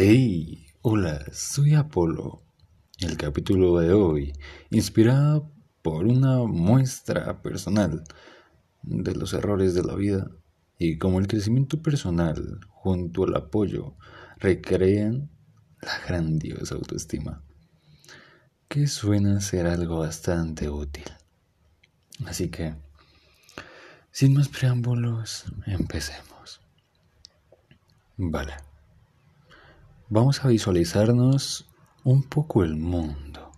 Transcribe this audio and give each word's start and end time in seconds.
Hey, 0.00 0.68
hola, 0.82 1.26
soy 1.32 1.74
Apolo. 1.74 2.44
El 3.00 3.16
capítulo 3.16 3.80
de 3.80 3.92
hoy, 3.92 4.32
inspirado 4.70 5.50
por 5.82 6.06
una 6.06 6.44
muestra 6.44 7.42
personal 7.42 8.04
de 8.84 9.16
los 9.16 9.32
errores 9.32 9.74
de 9.74 9.82
la 9.82 9.96
vida 9.96 10.30
y 10.78 10.98
cómo 10.98 11.18
el 11.18 11.26
crecimiento 11.26 11.82
personal 11.82 12.60
junto 12.68 13.24
al 13.24 13.34
apoyo 13.34 13.96
recrean 14.36 15.32
la 15.82 15.98
grandiosa 16.06 16.76
autoestima, 16.76 17.42
que 18.68 18.86
suena 18.86 19.40
ser 19.40 19.66
algo 19.66 19.98
bastante 19.98 20.70
útil. 20.70 21.10
Así 22.24 22.50
que, 22.50 22.76
sin 24.12 24.34
más 24.34 24.48
preámbulos, 24.48 25.46
empecemos. 25.66 26.60
Vale. 28.16 28.67
Vamos 30.10 30.42
a 30.42 30.48
visualizarnos 30.48 31.68
un 32.02 32.22
poco 32.22 32.64
el 32.64 32.76
mundo 32.76 33.52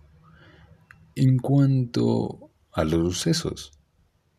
en 1.15 1.37
cuanto 1.37 2.51
a 2.73 2.83
los 2.83 3.15
sucesos 3.15 3.71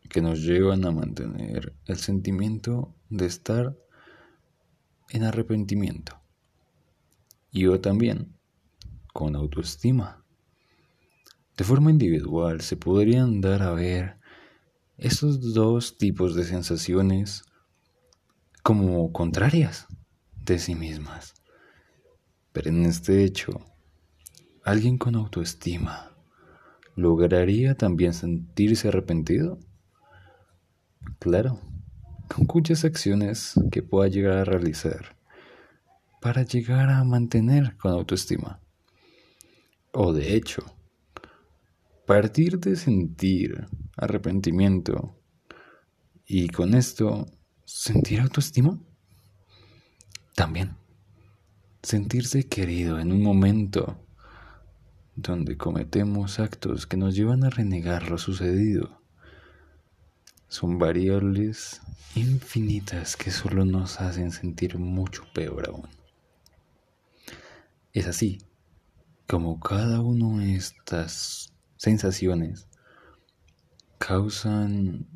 que 0.09 0.21
nos 0.21 0.43
llevan 0.43 0.85
a 0.85 0.91
mantener 0.91 1.75
el 1.85 1.97
sentimiento 1.97 2.93
de 3.09 3.25
estar 3.25 3.75
en 5.09 5.23
arrepentimiento. 5.23 6.21
Y 7.51 7.61
yo 7.61 7.81
también, 7.81 8.37
con 9.11 9.35
autoestima. 9.35 10.23
De 11.57 11.63
forma 11.63 11.89
individual 11.89 12.61
se 12.61 12.77
podrían 12.77 13.41
dar 13.41 13.63
a 13.63 13.73
ver 13.73 14.19
estos 14.97 15.55
dos 15.55 15.97
tipos 15.97 16.35
de 16.35 16.43
sensaciones 16.43 17.43
como 18.61 19.11
contrarias 19.11 19.87
de 20.35 20.59
sí 20.59 20.75
mismas. 20.75 21.33
Pero 22.53 22.69
en 22.69 22.85
este 22.85 23.23
hecho, 23.23 23.65
alguien 24.63 24.97
con 24.97 25.15
autoestima 25.15 26.15
lograría 26.95 27.75
también 27.75 28.13
sentirse 28.13 28.87
arrepentido. 28.87 29.59
Claro, 31.19 31.59
con 32.33 32.45
cuyas 32.45 32.85
acciones 32.85 33.55
que 33.71 33.81
pueda 33.81 34.07
llegar 34.07 34.37
a 34.37 34.45
realizar 34.45 35.17
para 36.21 36.43
llegar 36.43 36.89
a 36.89 37.03
mantener 37.03 37.75
con 37.77 37.91
autoestima. 37.91 38.61
O 39.91 40.13
de 40.13 40.35
hecho, 40.35 40.63
partir 42.05 42.59
de 42.59 42.75
sentir 42.75 43.67
arrepentimiento 43.97 45.19
y 46.25 46.47
con 46.49 46.75
esto 46.75 47.25
sentir 47.65 48.21
autoestima 48.21 48.79
también 50.35 50.82
sentirse 51.83 52.47
querido 52.47 52.97
en 52.99 53.11
un 53.11 53.21
momento 53.21 53.99
donde 55.15 55.57
cometemos 55.57 56.39
actos 56.39 56.87
que 56.87 56.97
nos 56.97 57.13
llevan 57.13 57.43
a 57.43 57.49
renegar 57.49 58.09
lo 58.09 58.17
sucedido. 58.17 59.01
Son 60.47 60.79
variables 60.79 61.81
infinitas 62.15 63.17
que 63.17 63.31
solo 63.31 63.65
nos 63.65 63.99
hacen 63.99 64.31
sentir 64.31 64.79
mucho 64.79 65.23
peor 65.33 65.67
aún. 65.69 65.87
Es 67.91 68.07
así 68.07 68.39
como 69.27 69.59
cada 69.59 69.99
una 69.99 70.43
de 70.43 70.55
estas 70.55 71.53
sensaciones 71.75 72.67
causan 73.97 75.07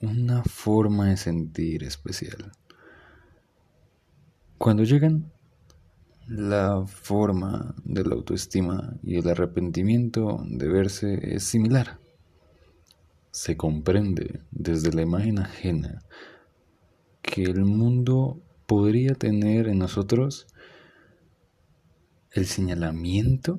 una 0.00 0.42
forma 0.44 1.08
de 1.08 1.16
sentir 1.16 1.84
especial. 1.84 2.52
Cuando 4.56 4.84
llegan 4.84 5.32
la 6.30 6.86
forma 6.86 7.74
de 7.82 8.04
la 8.04 8.14
autoestima 8.14 8.94
y 9.02 9.16
el 9.16 9.28
arrepentimiento 9.28 10.40
de 10.46 10.68
verse 10.68 11.34
es 11.34 11.42
similar. 11.42 11.98
Se 13.32 13.56
comprende 13.56 14.40
desde 14.52 14.92
la 14.92 15.02
imagen 15.02 15.40
ajena 15.40 16.04
que 17.20 17.42
el 17.42 17.64
mundo 17.64 18.40
podría 18.66 19.14
tener 19.14 19.66
en 19.66 19.78
nosotros 19.78 20.46
el 22.30 22.46
señalamiento 22.46 23.58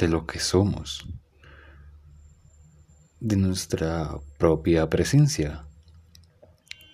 de 0.00 0.08
lo 0.08 0.26
que 0.26 0.40
somos, 0.40 1.06
de 3.20 3.36
nuestra 3.36 4.18
propia 4.36 4.90
presencia, 4.90 5.64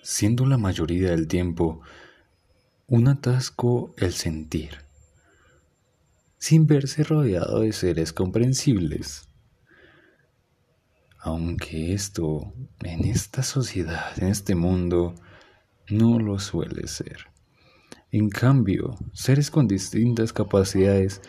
siendo 0.02 0.44
la 0.44 0.58
mayoría 0.58 1.12
del 1.12 1.26
tiempo 1.26 1.80
un 2.86 3.08
atasco 3.08 3.94
el 3.96 4.12
sentir, 4.12 4.84
sin 6.38 6.66
verse 6.66 7.02
rodeado 7.02 7.60
de 7.60 7.72
seres 7.72 8.12
comprensibles. 8.12 9.28
Aunque 11.18 11.94
esto 11.94 12.52
en 12.82 13.06
esta 13.06 13.42
sociedad, 13.42 14.12
en 14.18 14.28
este 14.28 14.54
mundo, 14.54 15.14
no 15.88 16.18
lo 16.18 16.38
suele 16.38 16.86
ser. 16.86 17.28
En 18.10 18.28
cambio, 18.28 18.94
seres 19.14 19.50
con 19.50 19.66
distintas 19.66 20.34
capacidades 20.34 21.22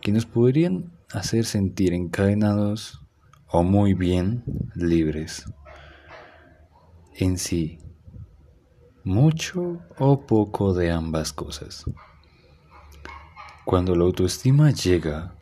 que 0.00 0.10
nos 0.10 0.26
podrían 0.26 0.92
hacer 1.12 1.44
sentir 1.44 1.94
encadenados 1.94 3.00
o 3.46 3.62
muy 3.62 3.94
bien 3.94 4.42
libres. 4.74 5.44
En 7.14 7.38
sí, 7.38 7.78
mucho 9.04 9.80
o 9.98 10.26
poco 10.26 10.74
de 10.74 10.90
ambas 10.90 11.32
cosas. 11.32 11.84
Cuando 13.64 13.94
la 13.94 14.04
autoestima 14.04 14.70
llega, 14.70 15.34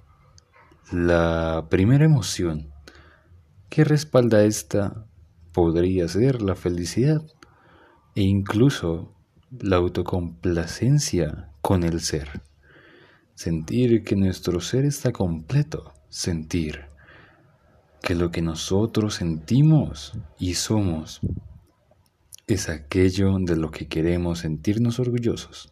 la 0.92 1.66
primera 1.70 2.04
emoción 2.04 2.72
que 3.68 3.84
respalda 3.84 4.44
esta 4.44 5.06
podría 5.52 6.08
ser 6.08 6.42
la 6.42 6.54
felicidad 6.54 7.22
e 8.14 8.22
incluso 8.22 9.14
la 9.58 9.76
autocomplacencia 9.76 11.52
con 11.60 11.84
el 11.84 12.00
ser. 12.00 12.42
Sentir 13.34 14.04
que 14.04 14.16
nuestro 14.16 14.60
ser 14.60 14.84
está 14.84 15.12
completo, 15.12 15.92
sentir 16.08 16.86
que 18.02 18.14
lo 18.14 18.30
que 18.30 18.42
nosotros 18.42 19.14
sentimos 19.14 20.12
y 20.38 20.54
somos 20.54 21.20
es 22.54 22.68
aquello 22.68 23.36
de 23.38 23.56
lo 23.56 23.70
que 23.70 23.86
queremos 23.86 24.40
sentirnos 24.40 24.98
orgullosos. 24.98 25.70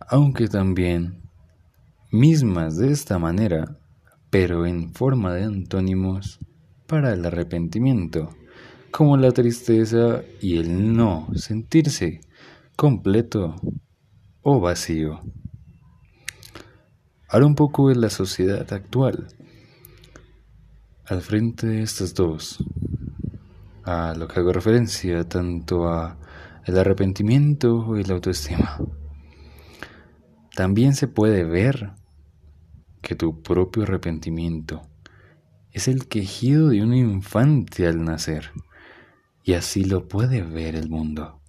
Aunque 0.00 0.48
también 0.48 1.22
mismas 2.10 2.76
de 2.76 2.90
esta 2.92 3.18
manera, 3.18 3.78
pero 4.30 4.66
en 4.66 4.92
forma 4.92 5.32
de 5.34 5.44
antónimos 5.44 6.38
para 6.86 7.12
el 7.12 7.24
arrepentimiento, 7.24 8.30
como 8.90 9.16
la 9.16 9.32
tristeza 9.32 10.22
y 10.40 10.58
el 10.58 10.92
no 10.96 11.28
sentirse 11.34 12.20
completo 12.76 13.56
o 14.42 14.60
vacío. 14.60 15.20
Ahora 17.28 17.46
un 17.46 17.54
poco 17.54 17.88
de 17.88 17.96
la 17.96 18.10
sociedad 18.10 18.72
actual. 18.72 19.28
Al 21.06 21.20
frente 21.20 21.66
de 21.66 21.82
estas 21.82 22.14
dos, 22.14 22.64
a 23.84 24.14
lo 24.14 24.26
que 24.26 24.40
hago 24.40 24.52
referencia 24.52 25.28
tanto 25.28 25.88
a 25.88 26.18
el 26.64 26.78
arrepentimiento 26.78 27.96
y 27.98 28.04
la 28.04 28.14
autoestima. 28.14 28.78
También 30.54 30.94
se 30.94 31.08
puede 31.08 31.44
ver 31.44 31.92
que 33.02 33.14
tu 33.14 33.42
propio 33.42 33.82
arrepentimiento 33.82 34.82
es 35.72 35.88
el 35.88 36.06
quejido 36.06 36.68
de 36.68 36.82
un 36.82 36.94
infante 36.94 37.86
al 37.86 38.04
nacer, 38.04 38.52
y 39.42 39.54
así 39.54 39.84
lo 39.84 40.08
puede 40.08 40.42
ver 40.42 40.76
el 40.76 40.88
mundo. 40.88 41.40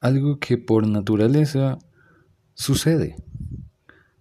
Algo 0.00 0.38
que 0.38 0.58
por 0.58 0.86
naturaleza 0.86 1.78
sucede. 2.54 3.16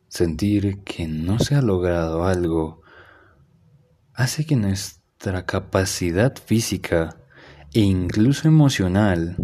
Sentir 0.07 0.83
que 0.83 1.07
no 1.07 1.39
se 1.39 1.55
ha 1.55 1.61
logrado 1.61 2.25
algo 2.25 2.81
hace 4.13 4.45
que 4.45 4.55
nuestra 4.55 5.00
nuestra 5.21 5.45
capacidad 5.45 6.35
física 6.35 7.15
e 7.73 7.81
incluso 7.81 8.47
emocional 8.47 9.35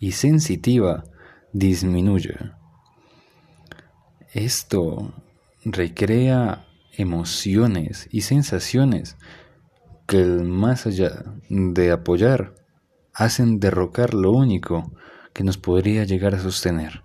y 0.00 0.12
sensitiva 0.12 1.04
disminuye. 1.52 2.34
Esto 4.32 5.14
recrea 5.64 6.66
emociones 6.96 8.08
y 8.10 8.22
sensaciones 8.22 9.16
que 10.08 10.24
más 10.24 10.88
allá 10.88 11.22
de 11.50 11.92
apoyar 11.92 12.54
hacen 13.14 13.60
derrocar 13.60 14.12
lo 14.12 14.32
único 14.32 14.92
que 15.32 15.44
nos 15.44 15.56
podría 15.56 16.02
llegar 16.02 16.34
a 16.34 16.40
sostener. 16.40 17.04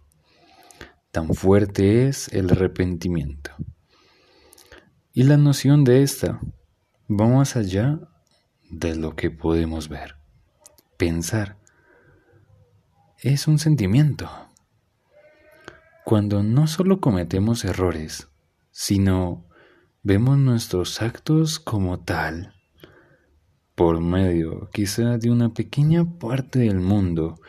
Tan 1.11 1.35
fuerte 1.35 2.07
es 2.07 2.29
el 2.29 2.49
arrepentimiento. 2.49 3.51
Y 5.13 5.21
la 5.21 5.37
noción 5.37 5.83
de 5.83 6.01
esta 6.01 6.41
va 7.11 7.27
más 7.27 7.57
allá 7.57 7.99
de 8.69 8.95
lo 8.95 9.15
que 9.15 9.29
podemos 9.29 9.89
ver. 9.89 10.15
Pensar 10.97 11.57
es 13.19 13.47
un 13.47 13.59
sentimiento 13.59 14.29
cuando 16.05 16.41
no 16.41 16.67
solo 16.67 17.01
cometemos 17.01 17.65
errores, 17.65 18.29
sino 18.71 19.45
vemos 20.03 20.37
nuestros 20.37 21.01
actos 21.01 21.59
como 21.59 21.99
tal, 21.99 22.53
por 23.75 23.99
medio 23.99 24.69
quizá 24.71 25.17
de 25.17 25.29
una 25.29 25.53
pequeña 25.53 26.05
parte 26.17 26.59
del 26.59 26.79
mundo 26.79 27.39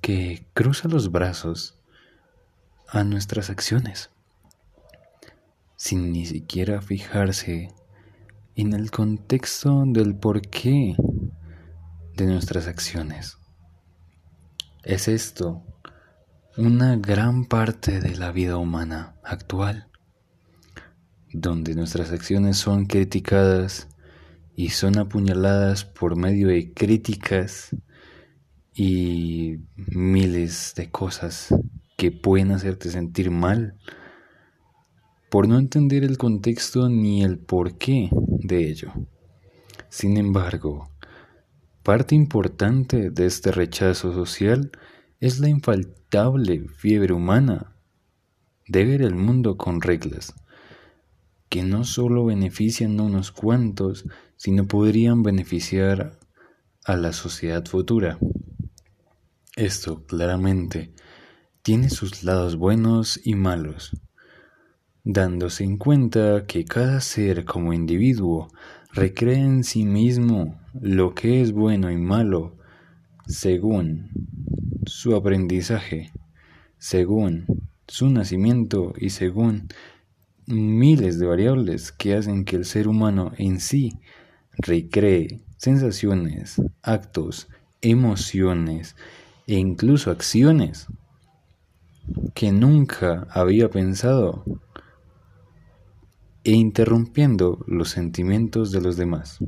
que 0.00 0.46
cruza 0.52 0.88
los 0.88 1.10
brazos 1.10 1.80
a 2.88 3.02
nuestras 3.02 3.50
acciones, 3.50 4.10
sin 5.76 6.12
ni 6.12 6.26
siquiera 6.26 6.82
fijarse 6.82 7.74
en 8.56 8.72
el 8.72 8.90
contexto 8.90 9.84
del 9.86 10.16
porqué 10.16 10.96
de 12.16 12.26
nuestras 12.26 12.66
acciones. 12.66 13.36
Es 14.82 15.08
esto 15.08 15.62
una 16.56 16.96
gran 16.96 17.44
parte 17.44 18.00
de 18.00 18.16
la 18.16 18.32
vida 18.32 18.56
humana 18.56 19.16
actual, 19.22 19.88
donde 21.34 21.74
nuestras 21.74 22.12
acciones 22.12 22.56
son 22.56 22.86
criticadas 22.86 23.88
y 24.54 24.70
son 24.70 24.96
apuñaladas 24.96 25.84
por 25.84 26.16
medio 26.16 26.48
de 26.48 26.72
críticas 26.72 27.76
y 28.72 29.58
miles 29.76 30.72
de 30.76 30.90
cosas 30.90 31.54
que 31.98 32.10
pueden 32.10 32.52
hacerte 32.52 32.88
sentir 32.88 33.30
mal 33.30 33.74
por 35.30 35.48
no 35.48 35.58
entender 35.58 36.04
el 36.04 36.18
contexto 36.18 36.88
ni 36.88 37.22
el 37.22 37.38
porqué 37.38 38.10
de 38.12 38.68
ello. 38.68 38.92
Sin 39.88 40.16
embargo, 40.16 40.90
parte 41.82 42.14
importante 42.14 43.10
de 43.10 43.26
este 43.26 43.52
rechazo 43.52 44.12
social 44.12 44.70
es 45.20 45.40
la 45.40 45.48
infaltable 45.48 46.66
fiebre 46.68 47.12
humana 47.14 47.74
de 48.68 48.84
ver 48.84 49.02
el 49.02 49.14
mundo 49.14 49.56
con 49.56 49.80
reglas, 49.80 50.34
que 51.48 51.62
no 51.62 51.84
solo 51.84 52.24
benefician 52.24 52.98
a 52.98 53.04
unos 53.04 53.30
cuantos, 53.32 54.04
sino 54.36 54.66
podrían 54.66 55.22
beneficiar 55.22 56.18
a 56.84 56.96
la 56.96 57.12
sociedad 57.12 57.64
futura. 57.64 58.18
Esto 59.56 60.04
claramente 60.04 60.92
tiene 61.62 61.90
sus 61.90 62.22
lados 62.22 62.56
buenos 62.56 63.20
y 63.24 63.34
malos, 63.34 63.92
dándose 65.06 65.62
en 65.62 65.76
cuenta 65.76 66.46
que 66.48 66.64
cada 66.64 67.00
ser 67.00 67.44
como 67.44 67.72
individuo 67.72 68.48
recrea 68.92 69.38
en 69.38 69.62
sí 69.62 69.84
mismo 69.84 70.58
lo 70.80 71.14
que 71.14 71.40
es 71.40 71.52
bueno 71.52 71.92
y 71.92 71.96
malo 71.96 72.56
según 73.28 74.10
su 74.84 75.14
aprendizaje, 75.14 76.10
según 76.78 77.46
su 77.86 78.10
nacimiento 78.10 78.94
y 78.98 79.10
según 79.10 79.68
miles 80.46 81.20
de 81.20 81.26
variables 81.26 81.92
que 81.92 82.14
hacen 82.16 82.44
que 82.44 82.56
el 82.56 82.64
ser 82.64 82.88
humano 82.88 83.30
en 83.38 83.60
sí 83.60 84.00
recree 84.58 85.40
sensaciones, 85.56 86.60
actos, 86.82 87.46
emociones 87.80 88.96
e 89.46 89.54
incluso 89.54 90.10
acciones 90.10 90.88
que 92.34 92.50
nunca 92.50 93.28
había 93.30 93.70
pensado 93.70 94.44
e 96.46 96.52
interrumpiendo 96.52 97.64
los 97.66 97.90
sentimientos 97.90 98.70
de 98.70 98.80
los 98.80 98.96
demás. 98.96 99.38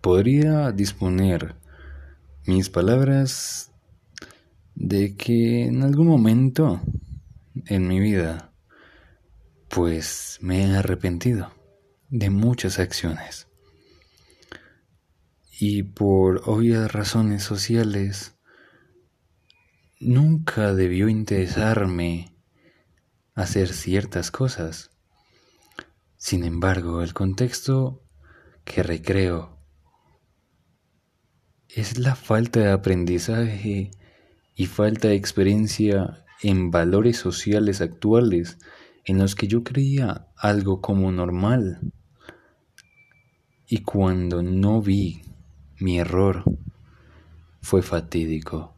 Podría 0.00 0.70
disponer 0.70 1.56
mis 2.46 2.70
palabras 2.70 3.72
de 4.76 5.16
que 5.16 5.64
en 5.64 5.82
algún 5.82 6.06
momento 6.06 6.80
en 7.64 7.88
mi 7.88 7.98
vida 7.98 8.52
pues 9.70 10.38
me 10.40 10.62
he 10.62 10.76
arrepentido 10.76 11.52
de 12.08 12.30
muchas 12.30 12.78
acciones 12.78 13.48
y 15.58 15.82
por 15.82 16.42
obvias 16.44 16.92
razones 16.92 17.42
sociales 17.42 18.36
nunca 19.98 20.72
debió 20.74 21.08
interesarme 21.08 22.35
hacer 23.36 23.68
ciertas 23.68 24.30
cosas. 24.30 24.90
Sin 26.16 26.42
embargo, 26.42 27.02
el 27.02 27.12
contexto 27.12 28.02
que 28.64 28.82
recreo 28.82 29.58
es 31.68 31.98
la 31.98 32.16
falta 32.16 32.60
de 32.60 32.72
aprendizaje 32.72 33.90
y 34.54 34.66
falta 34.66 35.08
de 35.08 35.14
experiencia 35.14 36.24
en 36.42 36.70
valores 36.70 37.18
sociales 37.18 37.82
actuales 37.82 38.56
en 39.04 39.18
los 39.18 39.34
que 39.34 39.46
yo 39.46 39.62
creía 39.62 40.28
algo 40.36 40.80
como 40.80 41.12
normal. 41.12 41.92
Y 43.68 43.82
cuando 43.82 44.42
no 44.42 44.80
vi 44.80 45.22
mi 45.78 45.98
error, 45.98 46.42
fue 47.60 47.82
fatídico. 47.82 48.75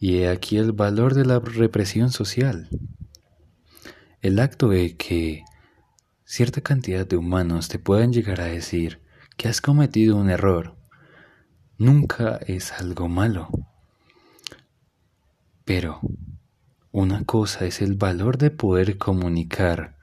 Y 0.00 0.18
he 0.18 0.28
aquí 0.28 0.56
el 0.56 0.72
valor 0.72 1.14
de 1.14 1.24
la 1.24 1.38
represión 1.38 2.10
social. 2.10 2.68
El 4.22 4.40
acto 4.40 4.70
de 4.70 4.96
que 4.96 5.44
cierta 6.24 6.62
cantidad 6.62 7.06
de 7.06 7.16
humanos 7.16 7.68
te 7.68 7.78
puedan 7.78 8.12
llegar 8.12 8.40
a 8.40 8.46
decir 8.46 9.00
que 9.36 9.48
has 9.48 9.60
cometido 9.60 10.16
un 10.16 10.30
error 10.30 10.76
nunca 11.76 12.40
es 12.46 12.72
algo 12.72 13.08
malo. 13.08 13.48
Pero 15.64 16.00
una 16.92 17.24
cosa 17.24 17.64
es 17.64 17.80
el 17.80 17.94
valor 17.94 18.36
de 18.36 18.50
poder 18.50 18.98
comunicar 18.98 19.96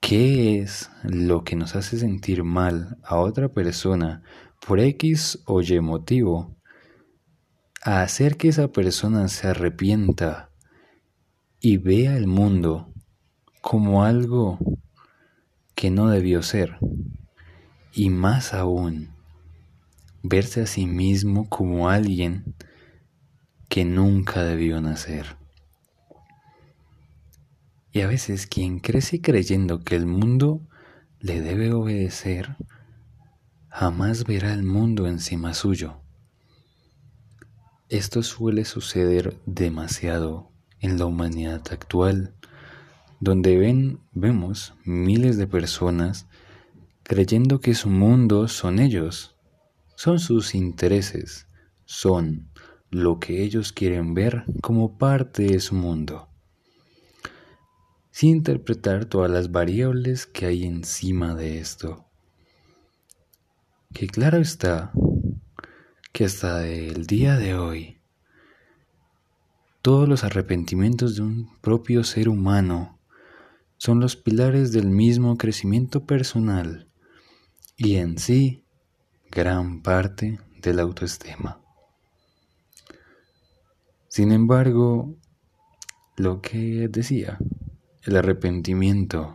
qué 0.00 0.60
es 0.60 0.90
lo 1.02 1.42
que 1.42 1.56
nos 1.56 1.74
hace 1.74 1.98
sentir 1.98 2.44
mal 2.44 2.98
a 3.02 3.16
otra 3.16 3.48
persona 3.48 4.22
por 4.66 4.78
X 4.78 5.40
o 5.46 5.62
Y 5.62 5.80
motivo, 5.80 6.56
a 7.86 8.02
hacer 8.02 8.36
que 8.36 8.48
esa 8.48 8.66
persona 8.66 9.28
se 9.28 9.46
arrepienta 9.46 10.50
y 11.60 11.76
vea 11.76 12.16
el 12.16 12.26
mundo 12.26 12.92
como 13.60 14.02
algo 14.02 14.58
que 15.76 15.92
no 15.92 16.08
debió 16.10 16.42
ser, 16.42 16.78
y 17.92 18.10
más 18.10 18.54
aún, 18.54 19.10
verse 20.24 20.62
a 20.62 20.66
sí 20.66 20.86
mismo 20.86 21.48
como 21.48 21.88
alguien 21.88 22.56
que 23.68 23.84
nunca 23.84 24.42
debió 24.42 24.80
nacer. 24.80 25.36
Y 27.92 28.00
a 28.00 28.08
veces 28.08 28.48
quien 28.48 28.80
crece 28.80 29.20
creyendo 29.20 29.78
que 29.78 29.94
el 29.94 30.06
mundo 30.06 30.60
le 31.20 31.40
debe 31.40 31.72
obedecer, 31.72 32.56
jamás 33.68 34.24
verá 34.24 34.52
el 34.52 34.64
mundo 34.64 35.06
encima 35.06 35.54
suyo. 35.54 36.02
Esto 37.88 38.24
suele 38.24 38.64
suceder 38.64 39.38
demasiado 39.46 40.50
en 40.80 40.98
la 40.98 41.06
humanidad 41.06 41.62
actual, 41.70 42.34
donde 43.20 43.56
ven, 43.56 44.00
vemos 44.12 44.74
miles 44.84 45.36
de 45.36 45.46
personas 45.46 46.26
creyendo 47.04 47.60
que 47.60 47.76
su 47.76 47.88
mundo 47.88 48.48
son 48.48 48.80
ellos, 48.80 49.36
son 49.94 50.18
sus 50.18 50.56
intereses, 50.56 51.46
son 51.84 52.50
lo 52.90 53.20
que 53.20 53.44
ellos 53.44 53.72
quieren 53.72 54.14
ver 54.14 54.44
como 54.62 54.98
parte 54.98 55.44
de 55.44 55.60
su 55.60 55.76
mundo, 55.76 56.28
sin 58.10 58.30
interpretar 58.30 59.04
todas 59.04 59.30
las 59.30 59.52
variables 59.52 60.26
que 60.26 60.46
hay 60.46 60.64
encima 60.64 61.36
de 61.36 61.60
esto. 61.60 62.04
Que 63.94 64.08
claro 64.08 64.38
está 64.38 64.90
que 66.16 66.24
hasta 66.24 66.66
el 66.66 67.06
día 67.06 67.36
de 67.36 67.56
hoy 67.56 67.98
todos 69.82 70.08
los 70.08 70.24
arrepentimientos 70.24 71.16
de 71.16 71.20
un 71.20 71.60
propio 71.60 72.04
ser 72.04 72.30
humano 72.30 72.98
son 73.76 74.00
los 74.00 74.16
pilares 74.16 74.72
del 74.72 74.86
mismo 74.86 75.36
crecimiento 75.36 76.06
personal 76.06 76.88
y 77.76 77.96
en 77.96 78.16
sí 78.16 78.64
gran 79.30 79.82
parte 79.82 80.40
de 80.62 80.72
la 80.72 80.84
autoestima. 80.84 81.60
Sin 84.08 84.32
embargo, 84.32 85.14
lo 86.16 86.40
que 86.40 86.88
decía, 86.88 87.36
el 88.04 88.16
arrepentimiento 88.16 89.34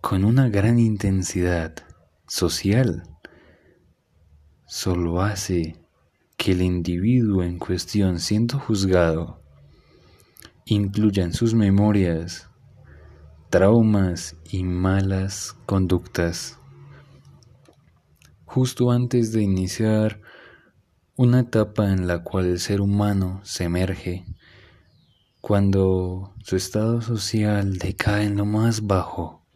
con 0.00 0.24
una 0.24 0.48
gran 0.48 0.80
intensidad 0.80 1.76
social 2.26 3.04
solo 4.68 5.22
hace 5.22 5.76
que 6.36 6.52
el 6.52 6.60
individuo 6.60 7.42
en 7.42 7.58
cuestión 7.58 8.20
siendo 8.20 8.58
juzgado 8.58 9.40
incluya 10.66 11.24
en 11.24 11.32
sus 11.32 11.54
memorias 11.54 12.50
traumas 13.48 14.36
y 14.44 14.64
malas 14.64 15.56
conductas. 15.64 16.58
Justo 18.44 18.90
antes 18.90 19.32
de 19.32 19.42
iniciar 19.42 20.20
una 21.16 21.40
etapa 21.40 21.90
en 21.90 22.06
la 22.06 22.22
cual 22.22 22.44
el 22.44 22.60
ser 22.60 22.82
humano 22.82 23.40
se 23.44 23.64
emerge 23.64 24.26
cuando 25.40 26.34
su 26.44 26.56
estado 26.56 27.00
social 27.00 27.78
decae 27.78 28.24
en 28.24 28.36
lo 28.36 28.44
más 28.44 28.86
bajo 28.86 29.46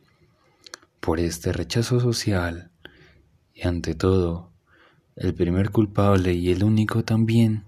por 1.01 1.21
este 1.21 1.53
rechazo 1.53 2.01
social 2.01 2.71
y 3.53 3.67
ante 3.67 3.95
todo 3.95 4.52
el 5.17 5.35
primer 5.35 5.71
culpable 5.71 6.33
y 6.33 6.51
el 6.51 6.65
único 6.65 7.05
también 7.05 7.65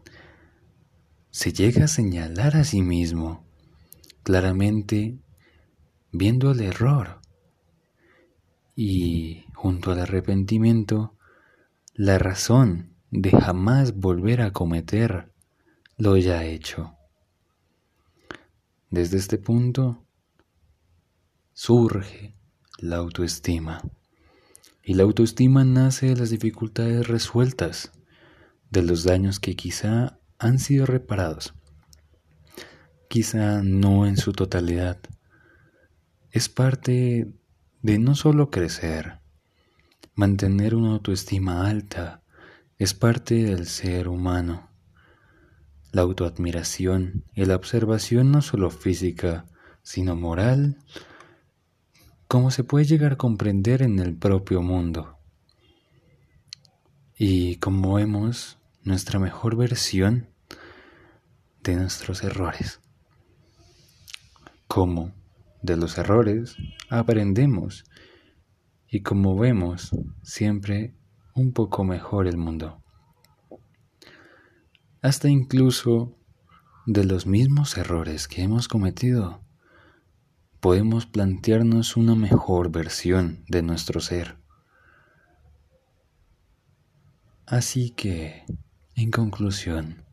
se 1.30 1.52
llega 1.52 1.84
a 1.84 1.88
señalar 1.88 2.56
a 2.56 2.64
sí 2.64 2.82
mismo 2.82 3.44
claramente 4.22 5.18
viendo 6.12 6.52
el 6.52 6.60
error 6.60 7.20
y 8.76 9.44
junto 9.54 9.92
al 9.92 10.00
arrepentimiento 10.00 11.16
la 11.94 12.18
razón 12.18 12.94
de 13.10 13.30
jamás 13.30 13.96
volver 13.96 14.40
a 14.40 14.52
cometer 14.52 15.32
lo 15.96 16.16
ya 16.16 16.44
hecho. 16.44 16.96
Desde 18.90 19.18
este 19.18 19.38
punto 19.38 20.04
surge 21.52 22.34
la 22.78 22.96
autoestima. 22.96 23.80
Y 24.84 24.94
la 24.94 25.04
autoestima 25.04 25.64
nace 25.64 26.08
de 26.08 26.16
las 26.16 26.30
dificultades 26.30 27.08
resueltas, 27.08 27.92
de 28.70 28.82
los 28.82 29.04
daños 29.04 29.40
que 29.40 29.56
quizá 29.56 30.18
han 30.38 30.58
sido 30.58 30.84
reparados, 30.84 31.54
quizá 33.08 33.62
no 33.62 34.06
en 34.06 34.18
su 34.18 34.32
totalidad. 34.32 34.98
Es 36.30 36.50
parte 36.50 37.32
de 37.80 37.98
no 37.98 38.14
solo 38.14 38.50
crecer, 38.50 39.20
mantener 40.14 40.74
una 40.74 40.92
autoestima 40.92 41.66
alta, 41.66 42.22
es 42.76 42.92
parte 42.92 43.36
del 43.44 43.66
ser 43.66 44.08
humano. 44.08 44.68
La 45.92 46.02
autoadmiración 46.02 47.24
y 47.34 47.44
la 47.46 47.56
observación 47.56 48.32
no 48.32 48.42
solo 48.42 48.70
física, 48.70 49.46
sino 49.82 50.16
moral, 50.16 50.78
como 52.34 52.50
se 52.50 52.64
puede 52.64 52.84
llegar 52.84 53.12
a 53.12 53.16
comprender 53.16 53.80
en 53.80 54.00
el 54.00 54.16
propio 54.16 54.60
mundo. 54.60 55.20
Y 57.16 57.58
como 57.58 57.94
vemos, 57.94 58.58
nuestra 58.82 59.20
mejor 59.20 59.54
versión 59.54 60.30
de 61.62 61.76
nuestros 61.76 62.24
errores. 62.24 62.80
Como 64.66 65.14
de 65.62 65.76
los 65.76 65.96
errores 65.96 66.56
aprendemos 66.90 67.84
y 68.88 69.02
como 69.02 69.38
vemos 69.38 69.92
siempre 70.24 70.92
un 71.36 71.52
poco 71.52 71.84
mejor 71.84 72.26
el 72.26 72.36
mundo. 72.36 72.82
Hasta 75.02 75.28
incluso 75.28 76.18
de 76.84 77.04
los 77.04 77.26
mismos 77.28 77.76
errores 77.76 78.26
que 78.26 78.42
hemos 78.42 78.66
cometido 78.66 79.43
podemos 80.64 81.04
plantearnos 81.04 81.94
una 81.98 82.14
mejor 82.14 82.70
versión 82.70 83.44
de 83.48 83.60
nuestro 83.60 84.00
ser. 84.00 84.38
Así 87.44 87.90
que, 87.90 88.44
en 88.94 89.10
conclusión, 89.10 90.06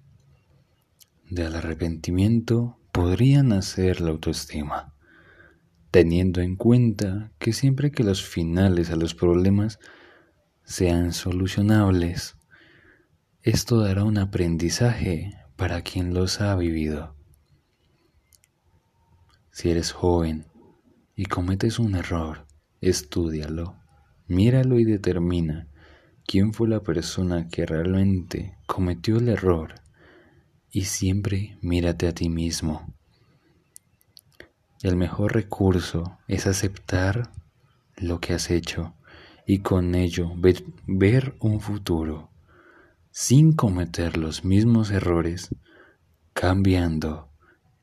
del 1.30 1.56
arrepentimiento 1.56 2.78
podría 2.92 3.44
nacer 3.44 4.02
la 4.02 4.10
autoestima, 4.10 4.94
teniendo 5.90 6.42
en 6.42 6.58
cuenta 6.58 7.32
que 7.40 7.54
siempre 7.54 7.92
que 7.92 8.04
los 8.04 8.22
finales 8.22 8.90
a 8.92 8.98
los 8.98 9.16
problemas 9.16 9.80
sean 10.66 11.14
solucionables, 11.14 12.36
esto 13.42 13.80
dará 13.80 14.04
un 14.04 14.18
aprendizaje 14.18 15.32
para 15.56 15.82
quien 15.82 16.14
los 16.14 16.42
ha 16.42 16.54
vivido. 16.58 17.21
Si 19.52 19.70
eres 19.70 19.92
joven 19.92 20.46
y 21.16 21.26
cometes 21.26 21.78
un 21.78 21.96
error, 21.96 22.48
estúdialo, 22.80 23.76
míralo 24.28 24.80
y 24.80 24.86
determina 24.86 25.68
quién 26.26 26.54
fue 26.54 26.70
la 26.70 26.80
persona 26.80 27.50
que 27.50 27.66
realmente 27.66 28.58
cometió 28.66 29.18
el 29.18 29.28
error 29.28 29.76
y 30.72 30.86
siempre 30.86 31.58
mírate 31.62 32.08
a 32.08 32.14
ti 32.14 32.30
mismo. 32.30 32.94
El 34.82 34.96
mejor 34.96 35.34
recurso 35.34 36.18
es 36.30 36.48
aceptar 36.48 37.32
lo 37.98 38.22
que 38.22 38.34
has 38.34 38.50
hecho 38.50 38.96
y 39.46 39.60
con 39.60 39.96
ello 39.96 40.32
ver, 40.38 40.64
ver, 40.88 41.36
un 41.42 41.60
futuro 41.60 42.32
sin 43.12 43.52
cometer 43.52 44.16
los 44.16 44.46
mismos 44.46 44.90
errores, 44.90 45.54
cambiando 46.32 47.30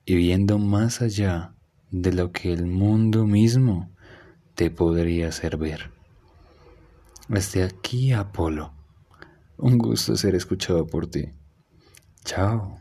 y 0.06 0.14
viendo 0.14 0.58
más 0.58 1.02
allá 1.02 1.54
de 1.90 2.12
lo 2.12 2.32
que 2.32 2.52
el 2.52 2.66
mundo 2.66 3.26
mismo 3.26 3.90
te 4.54 4.70
podría 4.70 5.28
hacer 5.28 5.56
ver. 5.56 5.90
Hasta 7.28 7.64
aquí, 7.64 8.12
Apolo. 8.12 8.72
Un 9.56 9.76
gusto 9.78 10.16
ser 10.16 10.34
escuchado 10.34 10.86
por 10.86 11.08
ti. 11.08 11.32
Chao. 12.24 12.78